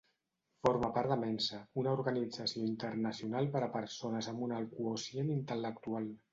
[0.67, 6.13] Forma part de mensa, una organització internacional per a persones amb un alt quocient intel·lectual.